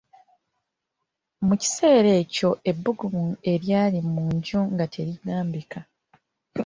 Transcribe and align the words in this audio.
Mu 1.47 1.53
kiseera 1.61 2.09
ekyo 2.21 2.49
ebbugumu 2.69 3.25
eryali 3.53 3.99
mu 4.11 4.21
nju 4.35 4.59
nga 4.73 4.85
terigambika. 4.93 5.79